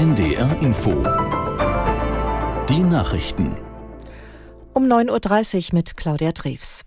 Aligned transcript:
NDR 0.00 0.62
Info. 0.62 0.92
Die 2.70 2.78
Nachrichten. 2.78 3.54
Um 4.72 4.84
9.30 4.84 5.56
Uhr 5.56 5.74
mit 5.74 5.98
Claudia 5.98 6.32
Drews. 6.32 6.84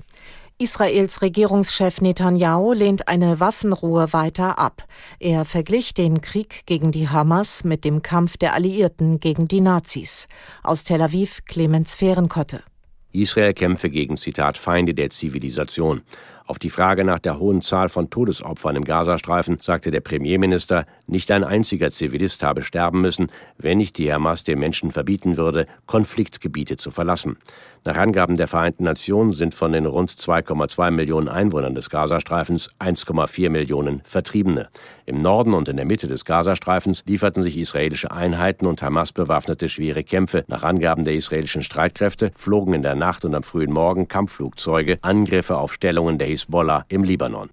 Israels 0.57 1.21
Regierungschef 1.21 2.02
Netanyahu 2.02 2.73
lehnt 2.73 3.07
eine 3.07 3.39
Waffenruhe 3.39 4.13
weiter 4.13 4.57
ab. 4.57 4.86
Er 5.20 5.46
verglich 5.46 5.94
den 5.94 6.21
Krieg 6.21 6.65
gegen 6.65 6.89
die 6.89 7.07
Hamas 7.07 7.63
mit 7.63 7.86
dem 7.86 8.02
Kampf 8.02 8.38
der 8.38 8.55
Alliierten 8.55 9.20
gegen 9.20 9.48
die 9.48 9.61
Nazis. 9.61 10.27
Aus 10.64 10.84
Tel 10.84 11.04
Aviv 11.04 11.45
Clemens 11.45 11.93
Fehrenkotte. 11.93 12.64
Israel 13.11 13.54
kämpfe 13.54 13.91
gegen, 13.91 14.18
Zitat, 14.18 14.57
Feinde 14.57 14.95
der 14.95 15.11
Zivilisation. 15.11 16.02
Auf 16.46 16.60
die 16.60 16.70
Frage 16.70 17.05
nach 17.05 17.20
der 17.20 17.39
hohen 17.39 17.62
Zahl 17.62 17.88
von 17.88 18.09
Todesopfern 18.09 18.76
im 18.76 18.84
Gazastreifen 18.84 19.59
sagte 19.62 19.91
der 19.91 20.02
Premierminister, 20.02 20.86
nicht 21.08 21.32
ein 21.32 21.46
einziger 21.46 21.89
Zivilist 21.89 22.44
habe 22.44 22.64
sterben 22.64 23.00
müssen, 23.00 23.31
wenn 23.58 23.77
nicht 23.77 23.98
die 23.98 24.12
Hamas 24.12 24.44
den 24.44 24.59
Menschen 24.59 24.91
verbieten 24.91 25.38
würde, 25.38 25.67
Konfliktgebiete 25.86 26.76
zu 26.76 26.91
verlassen. 26.91 27.38
Nach 27.86 27.98
Angaben 27.98 28.38
der 28.38 28.48
Vereinten 28.48 28.86
Nationen 28.86 29.34
sind 29.34 29.53
von 29.53 29.73
den 29.73 29.86
rund 29.86 30.09
2,2 30.09 30.91
Millionen 30.91 31.27
Einwohnern 31.27 31.76
des 31.76 31.90
Gazastreifens 31.90 32.70
1,4 32.80 33.50
Millionen 33.50 34.02
Vertriebene. 34.05 34.70
Im 35.05 35.17
Norden 35.17 35.53
und 35.53 35.67
in 35.67 35.75
der 35.75 35.86
Mitte 35.86 36.08
des 36.08 36.23
Gazastreifens 36.23 37.03
lieferten 37.05 37.44
sich 37.44 37.58
israelische 37.58 38.12
Einheiten 38.12 38.67
und 38.67 38.81
Hamas 38.81 39.12
bewaffnete 39.12 39.67
schwere 39.67 40.05
Kämpfe. 40.05 40.45
Nach 40.48 40.64
Angaben 40.64 41.03
der 41.03 41.16
israelischen 41.16 41.62
Streitkräfte 41.62 42.31
flogen 42.36 42.73
in 42.73 42.84
der 42.84 42.95
Nacht 42.95 43.25
und 43.25 43.36
am 43.36 43.44
frühen 43.44 43.73
Morgen 43.73 44.08
Kampfflugzeuge 44.08 44.98
Angriffe 45.02 45.58
auf 45.58 45.73
Stellungen 45.73 46.17
der 46.17 46.30
Hisbollah 46.34 46.86
im 46.90 47.04
Libanon. 47.04 47.50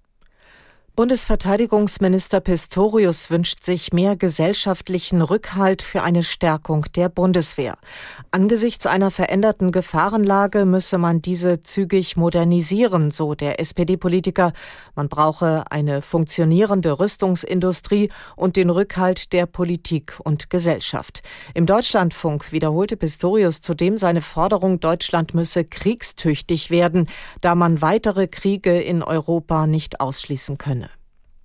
Bundesverteidigungsminister 0.93 2.41
Pistorius 2.41 3.31
wünscht 3.31 3.63
sich 3.63 3.93
mehr 3.93 4.17
gesellschaftlichen 4.17 5.21
Rückhalt 5.21 5.81
für 5.81 6.03
eine 6.03 6.21
Stärkung 6.21 6.85
der 6.97 7.07
Bundeswehr. 7.07 7.77
Angesichts 8.31 8.85
einer 8.85 9.09
veränderten 9.09 9.71
Gefahrenlage 9.71 10.65
müsse 10.65 10.97
man 10.97 11.21
diese 11.21 11.63
zügig 11.63 12.17
modernisieren, 12.17 13.09
so 13.09 13.35
der 13.35 13.61
SPD-Politiker. 13.61 14.51
Man 14.93 15.07
brauche 15.07 15.63
eine 15.71 16.01
funktionierende 16.01 16.99
Rüstungsindustrie 16.99 18.11
und 18.35 18.57
den 18.57 18.69
Rückhalt 18.69 19.31
der 19.31 19.45
Politik 19.45 20.19
und 20.21 20.49
Gesellschaft. 20.49 21.23
Im 21.53 21.65
Deutschlandfunk 21.65 22.51
wiederholte 22.51 22.97
Pistorius 22.97 23.61
zudem 23.61 23.97
seine 23.97 24.21
Forderung, 24.21 24.81
Deutschland 24.81 25.33
müsse 25.33 25.63
kriegstüchtig 25.63 26.69
werden, 26.69 27.07
da 27.39 27.55
man 27.55 27.81
weitere 27.81 28.27
Kriege 28.27 28.81
in 28.81 29.03
Europa 29.03 29.67
nicht 29.67 30.01
ausschließen 30.01 30.57
könne. 30.57 30.90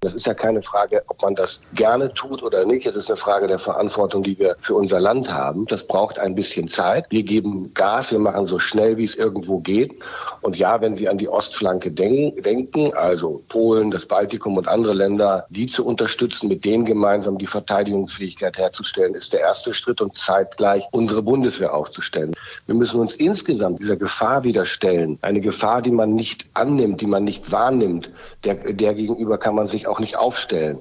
Das 0.00 0.12
ist 0.12 0.26
ja 0.26 0.34
keine 0.34 0.60
Frage, 0.60 1.02
ob 1.08 1.22
man 1.22 1.34
das 1.34 1.62
gerne 1.74 2.12
tut 2.12 2.42
oder 2.42 2.66
nicht. 2.66 2.86
Es 2.86 2.94
ist 2.96 3.10
eine 3.10 3.16
Frage 3.16 3.46
der 3.46 3.58
Verantwortung, 3.58 4.22
die 4.22 4.38
wir 4.38 4.56
für 4.60 4.74
unser 4.74 5.00
Land 5.00 5.32
haben. 5.32 5.64
Das 5.66 5.86
braucht 5.86 6.18
ein 6.18 6.34
bisschen 6.34 6.68
Zeit. 6.68 7.06
Wir 7.08 7.22
geben 7.22 7.72
Gas, 7.72 8.10
wir 8.12 8.18
machen 8.18 8.46
so 8.46 8.58
schnell, 8.58 8.98
wie 8.98 9.06
es 9.06 9.16
irgendwo 9.16 9.58
geht. 9.58 9.94
Und 10.42 10.56
ja, 10.56 10.82
wenn 10.82 10.96
Sie 10.96 11.08
an 11.08 11.16
die 11.16 11.30
Ostflanke 11.30 11.90
denken, 11.90 12.92
also 12.94 13.42
Polen, 13.48 13.90
das 13.90 14.04
Baltikum 14.04 14.58
und 14.58 14.68
andere 14.68 14.92
Länder, 14.92 15.46
die 15.48 15.66
zu 15.66 15.86
unterstützen, 15.86 16.48
mit 16.48 16.66
denen 16.66 16.84
gemeinsam 16.84 17.38
die 17.38 17.46
Verteidigungsfähigkeit 17.46 18.58
herzustellen, 18.58 19.14
ist 19.14 19.32
der 19.32 19.40
erste 19.40 19.72
Schritt 19.72 20.02
und 20.02 20.14
zeitgleich 20.14 20.84
unsere 20.92 21.22
Bundeswehr 21.22 21.72
aufzustellen. 21.72 22.34
Wir 22.66 22.74
müssen 22.74 23.00
uns 23.00 23.14
insgesamt 23.14 23.80
dieser 23.80 23.96
Gefahr 23.96 24.44
wieder 24.44 24.66
stellen. 24.66 25.18
Eine 25.22 25.40
Gefahr, 25.40 25.80
die 25.80 25.90
man 25.90 26.14
nicht 26.14 26.46
annimmt, 26.52 27.00
die 27.00 27.06
man 27.06 27.24
nicht 27.24 27.50
wahrnimmt. 27.50 28.10
Der, 28.44 28.54
der 28.54 28.94
gegenüber 28.94 29.38
kann 29.38 29.54
man 29.54 29.66
sich 29.66 29.85
auch 29.86 30.00
nicht 30.00 30.16
aufstellen. 30.16 30.78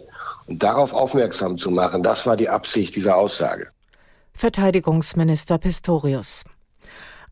Und 0.47 0.61
darauf 0.61 0.93
aufmerksam 0.93 1.57
zu 1.57 1.71
machen, 1.71 2.03
das 2.03 2.25
war 2.25 2.37
die 2.37 2.49
Absicht 2.49 2.95
dieser 2.95 3.15
Aussage. 3.17 3.67
Verteidigungsminister 4.33 5.57
Pistorius. 5.57 6.43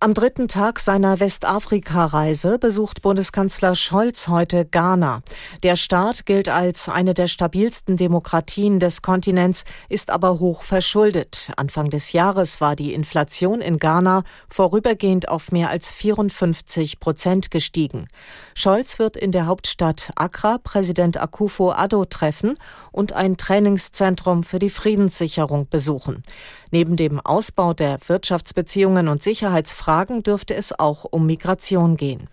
Am 0.04 0.14
dritten 0.14 0.50
Tag 0.50 0.82
seiner 0.82 1.22
Westafrika-Reise 1.22 2.60
besucht 2.60 3.02
Bundeskanzler 3.04 3.74
Scholz 3.74 4.28
heute 4.28 4.66
Ghana. 4.66 5.22
Der 5.64 5.78
Staat 5.78 6.26
gilt 6.26 6.50
als 6.50 6.90
eine 6.90 7.14
der 7.14 7.28
stabilsten 7.28 7.96
Demokratien 7.96 8.82
des 8.82 9.02
Kontinents, 9.02 9.64
ist 9.88 10.10
aber 10.10 10.42
hoch 10.42 10.64
verschuldet. 10.64 11.52
Anfang 11.56 11.90
des 11.90 12.12
Jahres 12.12 12.60
war 12.60 12.76
die 12.76 12.94
Inflation 12.94 13.62
in 13.62 13.78
Ghana 13.78 14.26
vorübergehend 14.50 15.30
auf 15.30 15.54
mehr 15.54 15.70
als 15.70 15.90
54 15.94 17.00
Prozent 17.00 17.50
gestiegen. 17.50 18.10
Scholz 18.56 19.00
wird 19.00 19.16
in 19.16 19.32
der 19.32 19.46
Hauptstadt 19.46 20.12
Accra 20.18 20.58
Präsident 20.58 21.16
Akufo 21.16 21.72
Addo 21.72 22.04
treffen 22.04 22.58
und 22.92 23.14
ein 23.14 23.38
Trainingszentrum 23.38 24.44
für 24.44 24.60
die 24.60 24.70
Friedenssicherung 24.70 25.70
besuchen. 25.70 26.24
Neben 26.74 26.96
dem 26.96 27.20
Ausbau 27.20 27.76
der 27.76 28.00
Wirtschaftsbeziehungen 28.08 29.08
und 29.08 29.22
Sicherheitsfragen 29.22 30.24
dürfte 30.24 30.56
es 30.56 30.74
auch 30.80 31.06
um 31.06 31.28
Migration 31.28 31.98
gehen. 31.98 32.30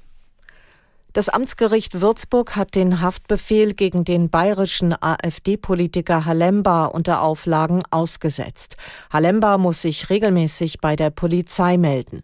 Das 1.12 1.28
Amtsgericht 1.28 2.00
Würzburg 2.00 2.56
hat 2.56 2.74
den 2.74 3.02
Haftbefehl 3.02 3.74
gegen 3.74 4.02
den 4.04 4.30
bayerischen 4.30 4.94
AfD-Politiker 4.98 6.24
Halemba 6.24 6.86
unter 6.86 7.20
Auflagen 7.20 7.82
ausgesetzt. 7.90 8.78
Halemba 9.12 9.58
muss 9.58 9.82
sich 9.82 10.08
regelmäßig 10.08 10.80
bei 10.80 10.96
der 10.96 11.10
Polizei 11.10 11.76
melden. 11.76 12.22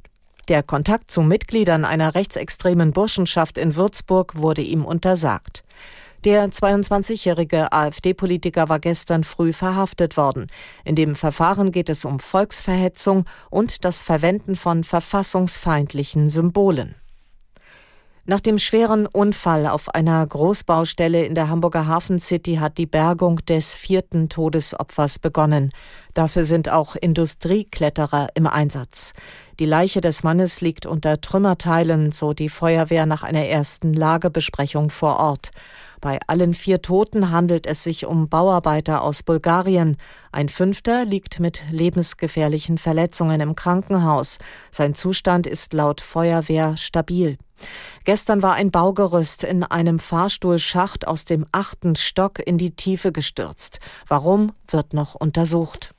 Der 0.48 0.62
Kontakt 0.62 1.10
zu 1.10 1.20
Mitgliedern 1.20 1.84
einer 1.84 2.14
rechtsextremen 2.14 2.92
Burschenschaft 2.92 3.58
in 3.58 3.76
Würzburg 3.76 4.36
wurde 4.36 4.62
ihm 4.62 4.86
untersagt. 4.86 5.64
Der 6.24 6.48
22-jährige 6.48 7.72
AfD-Politiker 7.72 8.68
war 8.68 8.80
gestern 8.80 9.22
früh 9.22 9.52
verhaftet 9.52 10.16
worden. 10.16 10.48
In 10.84 10.96
dem 10.96 11.14
Verfahren 11.14 11.70
geht 11.70 11.88
es 11.88 12.04
um 12.04 12.18
Volksverhetzung 12.18 13.24
und 13.50 13.84
das 13.84 14.02
Verwenden 14.02 14.56
von 14.56 14.82
verfassungsfeindlichen 14.82 16.30
Symbolen. 16.30 16.96
Nach 18.28 18.40
dem 18.40 18.58
schweren 18.58 19.06
Unfall 19.06 19.68
auf 19.68 19.94
einer 19.94 20.26
Großbaustelle 20.26 21.24
in 21.24 21.36
der 21.36 21.48
Hamburger 21.48 21.86
Hafen 21.86 22.18
City 22.18 22.56
hat 22.56 22.76
die 22.76 22.86
Bergung 22.86 23.36
des 23.46 23.76
vierten 23.76 24.28
Todesopfers 24.28 25.20
begonnen. 25.20 25.70
Dafür 26.16 26.44
sind 26.44 26.70
auch 26.70 26.96
Industriekletterer 26.96 28.28
im 28.32 28.46
Einsatz. 28.46 29.12
Die 29.58 29.66
Leiche 29.66 30.00
des 30.00 30.22
Mannes 30.22 30.62
liegt 30.62 30.86
unter 30.86 31.20
Trümmerteilen, 31.20 32.10
so 32.10 32.32
die 32.32 32.48
Feuerwehr 32.48 33.04
nach 33.04 33.22
einer 33.22 33.44
ersten 33.44 33.92
Lagebesprechung 33.92 34.88
vor 34.88 35.18
Ort. 35.18 35.50
Bei 36.00 36.18
allen 36.26 36.54
vier 36.54 36.80
Toten 36.80 37.30
handelt 37.30 37.66
es 37.66 37.82
sich 37.82 38.06
um 38.06 38.30
Bauarbeiter 38.30 39.02
aus 39.02 39.22
Bulgarien. 39.22 39.98
Ein 40.32 40.48
fünfter 40.48 41.04
liegt 41.04 41.38
mit 41.38 41.62
lebensgefährlichen 41.70 42.78
Verletzungen 42.78 43.42
im 43.42 43.54
Krankenhaus. 43.54 44.38
Sein 44.70 44.94
Zustand 44.94 45.46
ist 45.46 45.74
laut 45.74 46.00
Feuerwehr 46.00 46.78
stabil. 46.78 47.36
Gestern 48.04 48.40
war 48.40 48.54
ein 48.54 48.70
Baugerüst 48.70 49.44
in 49.44 49.64
einem 49.64 49.98
Fahrstuhlschacht 49.98 51.06
aus 51.06 51.26
dem 51.26 51.44
achten 51.52 51.94
Stock 51.94 52.38
in 52.38 52.56
die 52.56 52.74
Tiefe 52.74 53.12
gestürzt. 53.12 53.80
Warum 54.08 54.52
wird 54.66 54.94
noch 54.94 55.14
untersucht. 55.14 55.92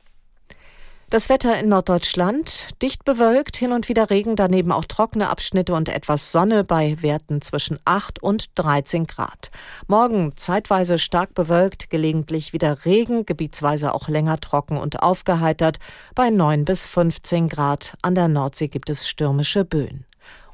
Das 1.10 1.30
Wetter 1.30 1.58
in 1.58 1.70
Norddeutschland 1.70 2.68
dicht 2.82 3.06
bewölkt, 3.06 3.56
hin 3.56 3.72
und 3.72 3.88
wieder 3.88 4.10
Regen, 4.10 4.36
daneben 4.36 4.74
auch 4.74 4.84
trockene 4.84 5.30
Abschnitte 5.30 5.74
und 5.74 5.88
etwas 5.88 6.34
Sonne 6.34 6.66
bei 6.66 7.02
Werten 7.02 7.42
zwischen 7.42 7.80
8 7.86 8.22
und 8.22 8.48
13 8.56 9.06
Grad. 9.06 9.50
Morgen 9.88 10.34
zeitweise 10.36 11.00
stark 11.00 11.34
bewölkt, 11.34 11.90
gelegentlich 11.90 12.52
wieder 12.52 12.84
Regen, 12.84 13.26
gebietsweise 13.26 13.94
auch 13.94 14.10
länger 14.10 14.42
trocken 14.42 14.76
und 14.76 15.02
aufgeheitert 15.02 15.78
bei 16.14 16.30
9 16.30 16.66
bis 16.66 16.86
15 16.86 17.48
Grad. 17.48 17.94
An 18.02 18.14
der 18.14 18.28
Nordsee 18.28 18.68
gibt 18.68 18.90
es 18.90 19.08
stürmische 19.08 19.64
Böen. 19.64 20.06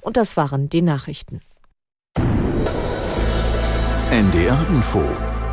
Und 0.01 0.17
das 0.17 0.37
waren 0.37 0.69
die 0.69 0.83
Nachrichten. 0.83 1.41
NDR 4.11 4.67
Info 4.69 5.03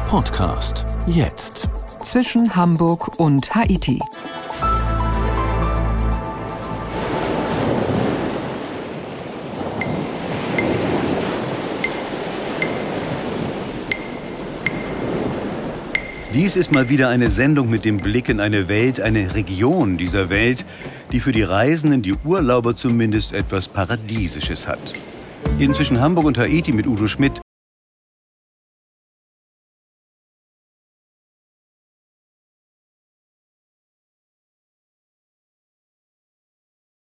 Podcast 0.07 0.85
jetzt 1.07 1.71
zwischen 2.03 2.55
Hamburg 2.55 3.19
und 3.19 3.55
Haiti. 3.55 3.99
Dies 16.33 16.55
ist 16.55 16.71
mal 16.71 16.89
wieder 16.89 17.09
eine 17.09 17.29
Sendung 17.29 17.69
mit 17.71 17.85
dem 17.85 17.97
Blick 17.97 18.29
in 18.29 18.39
eine 18.39 18.69
Welt, 18.69 19.01
eine 19.01 19.35
Region 19.35 19.97
dieser 19.97 20.31
Welt, 20.31 20.65
die 21.11 21.19
für 21.19 21.33
die 21.33 21.43
Reisenden, 21.43 22.03
die 22.03 22.15
Urlauber 22.25 22.77
zumindest 22.77 23.33
etwas 23.33 23.67
Paradiesisches 23.67 24.69
hat. 24.69 24.79
Inzwischen 25.59 26.01
Hamburg 26.01 26.27
und 26.27 26.39
Haiti 26.39 26.71
mit 26.71 26.87
Udo 26.87 27.09
Schmidt 27.09 27.41